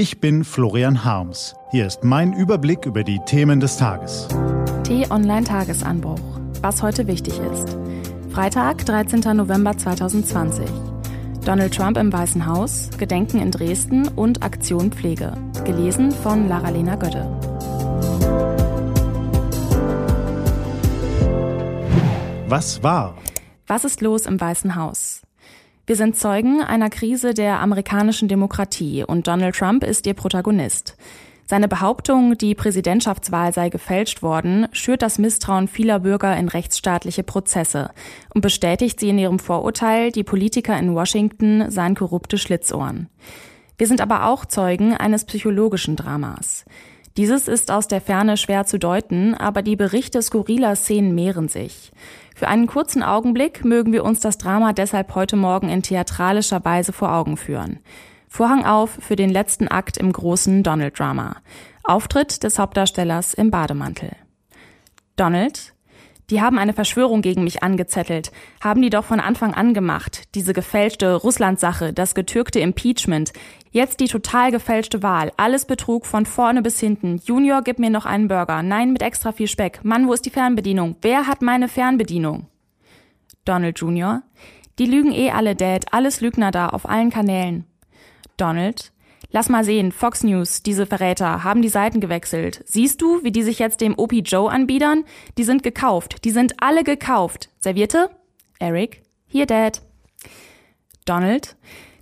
Ich 0.00 0.18
bin 0.18 0.44
Florian 0.44 1.04
Harms. 1.04 1.54
Hier 1.72 1.86
ist 1.86 2.04
mein 2.04 2.32
Überblick 2.32 2.86
über 2.86 3.04
die 3.04 3.20
Themen 3.26 3.60
des 3.60 3.76
Tages. 3.76 4.28
T-Online 4.84 5.44
Tagesanbruch. 5.44 6.40
Was 6.62 6.82
heute 6.82 7.06
wichtig 7.06 7.38
ist. 7.38 7.76
Freitag, 8.30 8.86
13. 8.86 9.20
November 9.36 9.76
2020. 9.76 10.64
Donald 11.44 11.74
Trump 11.74 11.98
im 11.98 12.10
Weißen 12.10 12.46
Haus, 12.46 12.88
Gedenken 12.96 13.42
in 13.42 13.50
Dresden 13.50 14.08
und 14.08 14.42
Aktion 14.42 14.90
Pflege. 14.90 15.34
Gelesen 15.66 16.12
von 16.12 16.48
Lara-Lena 16.48 16.96
Götte. 16.96 17.26
Was 22.48 22.82
war? 22.82 23.18
Was 23.66 23.84
ist 23.84 24.00
los 24.00 24.24
im 24.24 24.40
Weißen 24.40 24.76
Haus? 24.76 25.19
Wir 25.90 25.96
sind 25.96 26.16
Zeugen 26.16 26.62
einer 26.62 26.88
Krise 26.88 27.34
der 27.34 27.58
amerikanischen 27.58 28.28
Demokratie 28.28 29.02
und 29.02 29.26
Donald 29.26 29.56
Trump 29.56 29.82
ist 29.82 30.06
ihr 30.06 30.14
Protagonist. 30.14 30.96
Seine 31.46 31.66
Behauptung, 31.66 32.38
die 32.38 32.54
Präsidentschaftswahl 32.54 33.52
sei 33.52 33.70
gefälscht 33.70 34.22
worden, 34.22 34.68
schürt 34.70 35.02
das 35.02 35.18
Misstrauen 35.18 35.66
vieler 35.66 35.98
Bürger 35.98 36.36
in 36.36 36.46
rechtsstaatliche 36.46 37.24
Prozesse 37.24 37.90
und 38.32 38.40
bestätigt 38.40 39.00
sie 39.00 39.08
in 39.08 39.18
ihrem 39.18 39.40
Vorurteil, 39.40 40.12
die 40.12 40.22
Politiker 40.22 40.78
in 40.78 40.94
Washington 40.94 41.68
seien 41.72 41.96
korrupte 41.96 42.38
Schlitzohren. 42.38 43.08
Wir 43.76 43.88
sind 43.88 44.00
aber 44.00 44.26
auch 44.26 44.44
Zeugen 44.44 44.94
eines 44.94 45.24
psychologischen 45.24 45.96
Dramas. 45.96 46.66
Dieses 47.16 47.48
ist 47.48 47.70
aus 47.70 47.88
der 47.88 48.00
Ferne 48.00 48.36
schwer 48.36 48.66
zu 48.66 48.78
deuten, 48.78 49.34
aber 49.34 49.62
die 49.62 49.76
Berichte 49.76 50.22
skurriler 50.22 50.76
Szenen 50.76 51.14
mehren 51.14 51.48
sich. 51.48 51.90
Für 52.36 52.48
einen 52.48 52.66
kurzen 52.66 53.02
Augenblick 53.02 53.64
mögen 53.64 53.92
wir 53.92 54.04
uns 54.04 54.20
das 54.20 54.38
Drama 54.38 54.72
deshalb 54.72 55.14
heute 55.14 55.36
Morgen 55.36 55.68
in 55.68 55.82
theatralischer 55.82 56.64
Weise 56.64 56.92
vor 56.92 57.12
Augen 57.12 57.36
führen. 57.36 57.80
Vorhang 58.28 58.64
auf 58.64 58.90
für 58.90 59.16
den 59.16 59.30
letzten 59.30 59.66
Akt 59.66 59.96
im 59.96 60.12
großen 60.12 60.62
Donald-Drama. 60.62 61.36
Auftritt 61.82 62.44
des 62.44 62.58
Hauptdarstellers 62.58 63.34
im 63.34 63.50
Bademantel. 63.50 64.12
Donald, 65.16 65.74
die 66.30 66.40
haben 66.40 66.58
eine 66.58 66.72
Verschwörung 66.72 67.22
gegen 67.22 67.44
mich 67.44 67.62
angezettelt, 67.62 68.30
haben 68.62 68.80
die 68.80 68.90
doch 68.90 69.04
von 69.04 69.20
Anfang 69.20 69.52
an 69.52 69.74
gemacht, 69.74 70.34
diese 70.34 70.52
gefälschte 70.52 71.14
Russland-Sache, 71.14 71.92
das 71.92 72.14
getürkte 72.14 72.60
Impeachment, 72.60 73.32
jetzt 73.70 74.00
die 74.00 74.06
total 74.06 74.50
gefälschte 74.50 75.02
Wahl, 75.02 75.32
alles 75.36 75.64
Betrug 75.64 76.06
von 76.06 76.26
vorne 76.26 76.62
bis 76.62 76.78
hinten. 76.80 77.20
Junior, 77.24 77.62
gib 77.62 77.78
mir 77.78 77.90
noch 77.90 78.06
einen 78.06 78.28
Burger, 78.28 78.62
nein 78.62 78.92
mit 78.92 79.02
extra 79.02 79.32
viel 79.32 79.48
Speck. 79.48 79.80
Mann, 79.82 80.06
wo 80.06 80.12
ist 80.12 80.24
die 80.24 80.30
Fernbedienung? 80.30 80.96
Wer 81.02 81.26
hat 81.26 81.42
meine 81.42 81.68
Fernbedienung? 81.68 82.46
Donald 83.44 83.78
Junior, 83.80 84.22
die 84.78 84.86
lügen 84.86 85.12
eh 85.12 85.30
alle, 85.30 85.56
Dad, 85.56 85.92
alles 85.92 86.20
Lügner 86.20 86.50
da, 86.50 86.68
auf 86.68 86.88
allen 86.88 87.10
Kanälen. 87.10 87.64
Donald, 88.36 88.92
Lass 89.32 89.48
mal 89.48 89.64
sehen, 89.64 89.92
Fox 89.92 90.24
News, 90.24 90.62
diese 90.62 90.86
Verräter, 90.86 91.44
haben 91.44 91.62
die 91.62 91.68
Seiten 91.68 92.00
gewechselt. 92.00 92.62
Siehst 92.66 93.00
du, 93.00 93.22
wie 93.22 93.30
die 93.30 93.42
sich 93.42 93.60
jetzt 93.60 93.80
dem 93.80 93.96
OP 93.96 94.12
Joe 94.12 94.50
anbiedern? 94.50 95.04
Die 95.38 95.44
sind 95.44 95.62
gekauft. 95.62 96.24
Die 96.24 96.32
sind 96.32 96.54
alle 96.60 96.82
gekauft. 96.82 97.48
Servierte? 97.60 98.10
Eric? 98.58 99.02
Hier, 99.28 99.46
Dad. 99.46 99.82
Donald? 101.04 101.56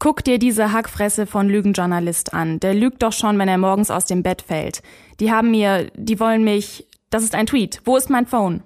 Guck 0.00 0.24
dir 0.24 0.40
diese 0.40 0.72
Hackfresse 0.72 1.26
von 1.26 1.48
Lügenjournalist 1.48 2.34
an. 2.34 2.58
Der 2.58 2.74
lügt 2.74 3.04
doch 3.04 3.12
schon, 3.12 3.38
wenn 3.38 3.48
er 3.48 3.58
morgens 3.58 3.92
aus 3.92 4.04
dem 4.04 4.24
Bett 4.24 4.42
fällt. 4.42 4.82
Die 5.20 5.30
haben 5.30 5.52
mir, 5.52 5.92
die 5.94 6.18
wollen 6.18 6.42
mich, 6.42 6.88
das 7.10 7.22
ist 7.22 7.36
ein 7.36 7.46
Tweet. 7.46 7.80
Wo 7.84 7.96
ist 7.96 8.10
mein 8.10 8.26
Phone? 8.26 8.64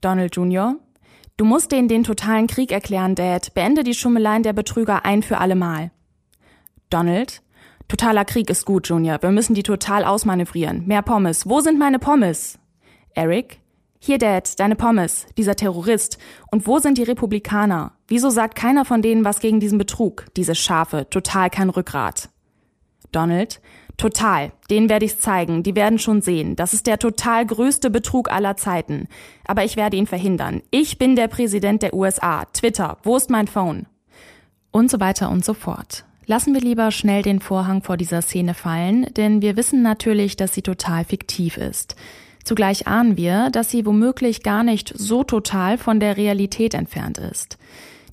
Donald 0.00 0.36
Jr. 0.36 0.76
Du 1.36 1.44
musst 1.44 1.72
denen 1.72 1.88
den 1.88 2.04
totalen 2.04 2.46
Krieg 2.46 2.70
erklären, 2.70 3.16
Dad. 3.16 3.54
Beende 3.54 3.82
die 3.82 3.94
Schummeleien 3.94 4.44
der 4.44 4.52
Betrüger 4.52 5.04
ein 5.04 5.24
für 5.24 5.38
alle 5.38 5.56
Mal. 5.56 5.90
Donald. 6.90 7.42
Totaler 7.88 8.24
Krieg 8.24 8.48
ist 8.50 8.64
gut, 8.64 8.88
Junior. 8.88 9.22
Wir 9.22 9.30
müssen 9.30 9.54
die 9.54 9.62
total 9.62 10.04
ausmanövrieren. 10.04 10.86
Mehr 10.86 11.02
Pommes. 11.02 11.48
Wo 11.48 11.60
sind 11.60 11.78
meine 11.78 11.98
Pommes? 11.98 12.58
Eric. 13.14 13.60
Hier, 13.98 14.18
Dad, 14.18 14.60
deine 14.60 14.76
Pommes, 14.76 15.26
dieser 15.38 15.56
Terrorist. 15.56 16.18
Und 16.50 16.66
wo 16.66 16.78
sind 16.78 16.98
die 16.98 17.04
Republikaner? 17.04 17.92
Wieso 18.06 18.28
sagt 18.28 18.54
keiner 18.54 18.84
von 18.84 19.00
denen 19.00 19.24
was 19.24 19.40
gegen 19.40 19.60
diesen 19.60 19.78
Betrug? 19.78 20.26
Diese 20.36 20.54
Schafe, 20.54 21.08
total 21.08 21.48
kein 21.48 21.70
Rückgrat. 21.70 22.28
Donald, 23.12 23.62
total. 23.96 24.52
Denen 24.68 24.90
werde 24.90 25.06
ich's 25.06 25.20
zeigen. 25.20 25.62
Die 25.62 25.74
werden 25.74 25.98
schon 25.98 26.20
sehen. 26.20 26.56
Das 26.56 26.74
ist 26.74 26.86
der 26.86 26.98
total 26.98 27.46
größte 27.46 27.88
Betrug 27.88 28.30
aller 28.30 28.56
Zeiten. 28.56 29.08
Aber 29.46 29.64
ich 29.64 29.76
werde 29.76 29.96
ihn 29.96 30.06
verhindern. 30.06 30.62
Ich 30.70 30.98
bin 30.98 31.16
der 31.16 31.28
Präsident 31.28 31.82
der 31.82 31.94
USA. 31.94 32.44
Twitter. 32.46 32.98
Wo 33.04 33.16
ist 33.16 33.30
mein 33.30 33.46
Phone? 33.46 33.86
Und 34.70 34.90
so 34.90 35.00
weiter 35.00 35.30
und 35.30 35.44
so 35.44 35.54
fort. 35.54 36.04
Lassen 36.26 36.54
wir 36.54 36.60
lieber 36.60 36.90
schnell 36.90 37.22
den 37.22 37.40
Vorhang 37.40 37.82
vor 37.82 37.96
dieser 37.96 38.22
Szene 38.22 38.54
fallen, 38.54 39.06
denn 39.14 39.42
wir 39.42 39.56
wissen 39.56 39.82
natürlich, 39.82 40.36
dass 40.36 40.54
sie 40.54 40.62
total 40.62 41.04
fiktiv 41.04 41.56
ist. 41.58 41.96
Zugleich 42.44 42.86
ahnen 42.86 43.16
wir, 43.16 43.50
dass 43.50 43.70
sie 43.70 43.86
womöglich 43.86 44.42
gar 44.42 44.64
nicht 44.64 44.92
so 44.96 45.24
total 45.24 45.78
von 45.78 46.00
der 46.00 46.16
Realität 46.16 46.74
entfernt 46.74 47.18
ist. 47.18 47.58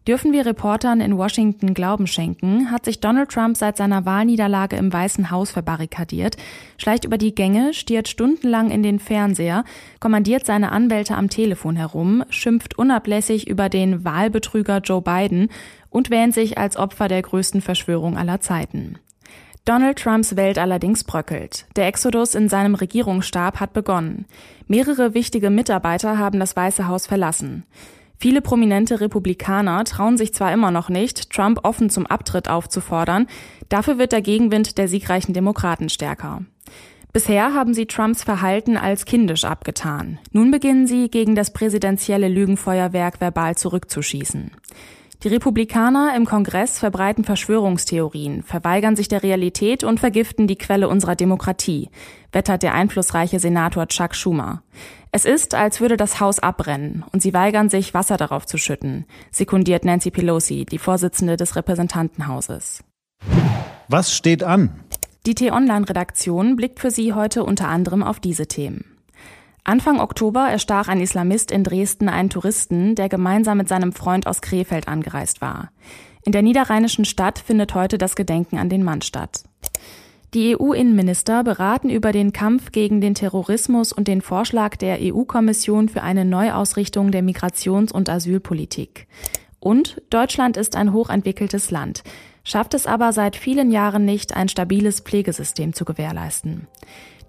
Dürfen 0.07 0.33
wir 0.33 0.47
Reportern 0.47 0.99
in 0.99 1.15
Washington 1.15 1.75
Glauben 1.75 2.07
schenken, 2.07 2.71
hat 2.71 2.85
sich 2.85 3.01
Donald 3.01 3.29
Trump 3.29 3.55
seit 3.55 3.77
seiner 3.77 4.03
Wahlniederlage 4.03 4.75
im 4.75 4.91
Weißen 4.91 5.29
Haus 5.29 5.51
verbarrikadiert, 5.51 6.37
schleicht 6.77 7.05
über 7.05 7.19
die 7.19 7.35
Gänge, 7.35 7.75
stiert 7.75 8.07
stundenlang 8.07 8.71
in 8.71 8.81
den 8.81 8.97
Fernseher, 8.97 9.63
kommandiert 9.99 10.43
seine 10.43 10.71
Anwälte 10.71 11.15
am 11.15 11.29
Telefon 11.29 11.75
herum, 11.75 12.23
schimpft 12.29 12.79
unablässig 12.79 13.47
über 13.47 13.69
den 13.69 14.03
Wahlbetrüger 14.03 14.79
Joe 14.79 15.03
Biden 15.03 15.49
und 15.91 16.09
wähnt 16.09 16.33
sich 16.33 16.57
als 16.57 16.77
Opfer 16.77 17.07
der 17.07 17.21
größten 17.21 17.61
Verschwörung 17.61 18.17
aller 18.17 18.41
Zeiten. 18.41 18.97
Donald 19.65 19.99
Trumps 19.99 20.35
Welt 20.35 20.57
allerdings 20.57 21.03
bröckelt. 21.03 21.67
Der 21.75 21.85
Exodus 21.85 22.33
in 22.33 22.49
seinem 22.49 22.73
Regierungsstab 22.73 23.59
hat 23.59 23.73
begonnen. 23.73 24.25
Mehrere 24.67 25.13
wichtige 25.13 25.51
Mitarbeiter 25.51 26.17
haben 26.17 26.39
das 26.39 26.55
Weiße 26.55 26.87
Haus 26.87 27.05
verlassen. 27.05 27.65
Viele 28.21 28.41
prominente 28.41 29.01
Republikaner 29.01 29.83
trauen 29.83 30.15
sich 30.15 30.31
zwar 30.31 30.53
immer 30.53 30.69
noch 30.69 30.89
nicht, 30.89 31.31
Trump 31.31 31.61
offen 31.63 31.89
zum 31.89 32.05
Abtritt 32.05 32.49
aufzufordern, 32.49 33.25
dafür 33.67 33.97
wird 33.97 34.11
der 34.11 34.21
Gegenwind 34.21 34.77
der 34.77 34.87
siegreichen 34.87 35.33
Demokraten 35.33 35.89
stärker. 35.89 36.43
Bisher 37.13 37.55
haben 37.55 37.73
sie 37.73 37.87
Trumps 37.87 38.23
Verhalten 38.23 38.77
als 38.77 39.05
kindisch 39.05 39.43
abgetan. 39.43 40.19
Nun 40.31 40.51
beginnen 40.51 40.85
sie, 40.85 41.09
gegen 41.09 41.33
das 41.33 41.51
präsidentielle 41.51 42.27
Lügenfeuerwerk 42.27 43.19
verbal 43.19 43.57
zurückzuschießen. 43.57 44.51
Die 45.23 45.27
Republikaner 45.27 46.15
im 46.15 46.25
Kongress 46.25 46.79
verbreiten 46.79 47.23
Verschwörungstheorien, 47.23 48.41
verweigern 48.41 48.95
sich 48.95 49.07
der 49.07 49.21
Realität 49.21 49.83
und 49.83 49.99
vergiften 49.99 50.47
die 50.47 50.55
Quelle 50.55 50.89
unserer 50.89 51.15
Demokratie, 51.15 51.89
wettert 52.31 52.63
der 52.63 52.73
einflussreiche 52.73 53.39
Senator 53.39 53.87
Chuck 53.87 54.15
Schumer. 54.15 54.63
Es 55.11 55.25
ist, 55.25 55.53
als 55.53 55.79
würde 55.79 55.95
das 55.95 56.19
Haus 56.19 56.39
abbrennen 56.39 57.05
und 57.13 57.21
sie 57.21 57.35
weigern 57.35 57.69
sich, 57.69 57.93
Wasser 57.93 58.17
darauf 58.17 58.47
zu 58.47 58.57
schütten, 58.57 59.05
sekundiert 59.29 59.85
Nancy 59.85 60.09
Pelosi, 60.09 60.65
die 60.65 60.79
Vorsitzende 60.79 61.37
des 61.37 61.55
Repräsentantenhauses. 61.55 62.83
Was 63.89 64.15
steht 64.15 64.41
an? 64.41 64.71
Die 65.27 65.35
T-Online-Redaktion 65.35 66.55
blickt 66.55 66.79
für 66.79 66.89
Sie 66.89 67.13
heute 67.13 67.43
unter 67.43 67.67
anderem 67.67 68.01
auf 68.01 68.19
diese 68.19 68.47
Themen. 68.47 68.85
Anfang 69.63 69.99
Oktober 69.99 70.49
erstach 70.49 70.87
ein 70.87 71.01
Islamist 71.01 71.51
in 71.51 71.63
Dresden 71.63 72.09
einen 72.09 72.29
Touristen, 72.29 72.95
der 72.95 73.09
gemeinsam 73.09 73.59
mit 73.59 73.67
seinem 73.67 73.93
Freund 73.93 74.25
aus 74.25 74.41
Krefeld 74.41 74.87
angereist 74.87 75.41
war. 75.41 75.71
In 76.23 76.31
der 76.31 76.41
niederrheinischen 76.41 77.05
Stadt 77.05 77.39
findet 77.39 77.75
heute 77.75 77.97
das 77.97 78.15
Gedenken 78.15 78.57
an 78.57 78.69
den 78.69 78.83
Mann 78.83 79.01
statt. 79.01 79.43
Die 80.33 80.55
EU-Innenminister 80.55 81.43
beraten 81.43 81.89
über 81.89 82.11
den 82.11 82.31
Kampf 82.31 82.71
gegen 82.71 83.01
den 83.01 83.15
Terrorismus 83.15 83.91
und 83.91 84.07
den 84.07 84.21
Vorschlag 84.21 84.77
der 84.77 84.99
EU-Kommission 85.01 85.89
für 85.89 86.03
eine 86.03 86.23
Neuausrichtung 86.25 87.11
der 87.11 87.21
Migrations- 87.21 87.91
und 87.91 88.09
Asylpolitik. 88.09 89.07
Und 89.59 90.01
Deutschland 90.09 90.57
ist 90.57 90.75
ein 90.75 90.93
hochentwickeltes 90.93 91.69
Land, 91.69 92.03
schafft 92.43 92.73
es 92.73 92.87
aber 92.87 93.13
seit 93.13 93.35
vielen 93.35 93.71
Jahren 93.71 94.05
nicht, 94.05 94.35
ein 94.35 94.49
stabiles 94.49 95.01
Pflegesystem 95.01 95.73
zu 95.73 95.85
gewährleisten. 95.85 96.67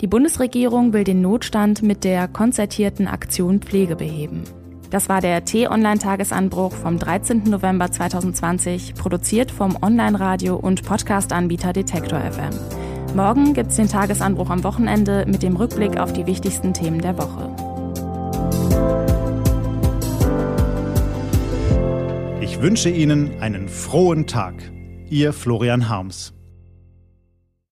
Die 0.00 0.06
Bundesregierung 0.06 0.92
will 0.92 1.04
den 1.04 1.20
Notstand 1.20 1.82
mit 1.82 2.04
der 2.04 2.26
konzertierten 2.26 3.06
Aktion 3.06 3.60
Pflege 3.60 3.96
beheben. 3.96 4.44
Das 4.90 5.08
war 5.08 5.20
der 5.20 5.44
T-Online-Tagesanbruch 5.44 6.72
vom 6.72 6.98
13. 6.98 7.44
November 7.44 7.90
2020, 7.90 8.94
produziert 8.94 9.50
vom 9.50 9.78
Online-Radio- 9.81 10.56
und 10.56 10.82
Podcast-Anbieter 10.82 11.72
Detektor 11.72 12.20
FM. 12.20 12.50
Morgen 13.14 13.54
gibt's 13.54 13.76
den 13.76 13.88
Tagesanbruch 13.88 14.50
am 14.50 14.64
Wochenende 14.64 15.25
mit 15.26 15.42
dem 15.42 15.56
Rückblick 15.56 15.98
auf 15.98 16.12
die 16.12 16.26
wichtigsten 16.26 16.75
Themen 16.75 17.00
der 17.00 17.16
Woche. 17.16 17.54
Ich 22.42 22.60
wünsche 22.60 22.90
Ihnen 22.90 23.40
einen 23.40 23.69
frohen 23.69 24.26
Tag. 24.26 24.54
Ihr 25.12 25.35
Florian 25.35 25.91
Harms. 25.91 26.32